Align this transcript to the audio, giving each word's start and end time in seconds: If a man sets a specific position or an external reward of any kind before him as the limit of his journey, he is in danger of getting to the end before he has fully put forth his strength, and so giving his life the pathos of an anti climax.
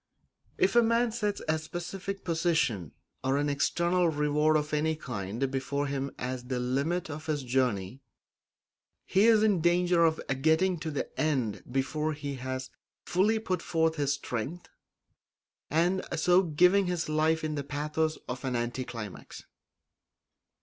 If 0.57 0.75
a 0.75 0.81
man 0.81 1.11
sets 1.11 1.43
a 1.47 1.59
specific 1.59 2.23
position 2.23 2.93
or 3.23 3.37
an 3.37 3.49
external 3.49 4.09
reward 4.09 4.57
of 4.57 4.73
any 4.73 4.95
kind 4.95 5.51
before 5.51 5.85
him 5.85 6.09
as 6.17 6.45
the 6.45 6.57
limit 6.57 7.07
of 7.07 7.27
his 7.27 7.43
journey, 7.43 8.01
he 9.05 9.27
is 9.27 9.43
in 9.43 9.61
danger 9.61 10.03
of 10.03 10.19
getting 10.41 10.79
to 10.79 10.89
the 10.89 11.07
end 11.19 11.61
before 11.71 12.13
he 12.13 12.33
has 12.37 12.71
fully 13.05 13.37
put 13.37 13.61
forth 13.61 13.97
his 13.97 14.13
strength, 14.13 14.69
and 15.69 16.03
so 16.17 16.41
giving 16.41 16.87
his 16.87 17.07
life 17.07 17.43
the 17.43 17.63
pathos 17.63 18.17
of 18.27 18.43
an 18.43 18.55
anti 18.55 18.83
climax. 18.83 19.45